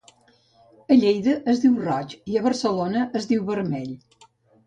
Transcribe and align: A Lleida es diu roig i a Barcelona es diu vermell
A 0.93 0.95
Lleida 1.01 1.33
es 1.51 1.59
diu 1.65 1.75
roig 1.89 2.15
i 2.35 2.39
a 2.39 2.43
Barcelona 2.47 3.03
es 3.21 3.27
diu 3.33 3.43
vermell 3.51 3.93